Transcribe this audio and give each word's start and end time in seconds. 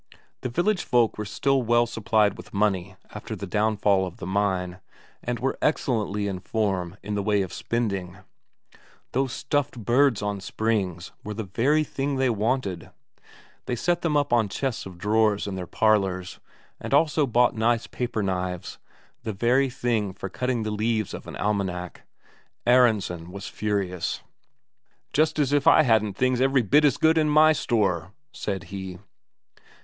The 0.41 0.49
village 0.49 0.81
folk 0.81 1.19
were 1.19 1.25
still 1.25 1.61
well 1.61 1.85
supplied 1.85 2.35
with 2.35 2.55
money 2.55 2.95
after 3.13 3.35
the 3.35 3.45
downfall 3.45 4.07
of 4.07 4.17
the 4.17 4.25
mine, 4.25 4.79
and 5.21 5.37
were 5.39 5.59
excellently 5.61 6.27
in 6.27 6.39
form 6.39 6.97
in 7.03 7.13
the 7.13 7.21
way 7.21 7.43
of 7.43 7.53
spending; 7.53 8.17
those 9.11 9.31
stuffed 9.31 9.77
birds 9.77 10.23
on 10.23 10.41
springs 10.41 11.11
were 11.23 11.35
the 11.35 11.43
very 11.43 11.83
thing 11.83 12.15
they 12.15 12.31
wanted; 12.31 12.89
they 13.67 13.75
set 13.75 14.01
them 14.01 14.17
up 14.17 14.33
on 14.33 14.49
chests 14.49 14.87
of 14.87 14.97
drawers 14.97 15.45
in 15.45 15.53
their 15.53 15.67
parlours, 15.67 16.39
and 16.79 16.95
also 16.95 17.27
bought 17.27 17.53
nice 17.55 17.85
paper 17.85 18.23
knives, 18.23 18.79
the 19.21 19.33
very 19.33 19.69
thing 19.69 20.13
for 20.13 20.29
cutting 20.29 20.63
the 20.63 20.71
leaves 20.71 21.13
of 21.13 21.27
an 21.27 21.35
almanac. 21.35 22.07
Aronsen 22.65 23.31
was 23.31 23.45
furious. 23.47 24.21
"Just 25.13 25.37
as 25.37 25.53
if 25.53 25.67
I 25.67 25.83
hadn't 25.83 26.17
things 26.17 26.41
every 26.41 26.63
bit 26.63 26.85
as 26.85 26.97
good 26.97 27.19
in 27.19 27.29
my 27.29 27.53
store," 27.53 28.13
said 28.31 28.63
he. 28.73 28.97